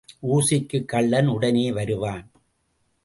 [0.21, 2.31] ஊசிக்குக் கள்ளன் உடனே வருவான்.